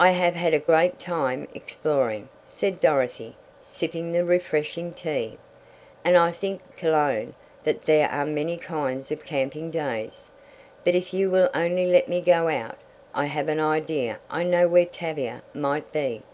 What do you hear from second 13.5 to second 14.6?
idea I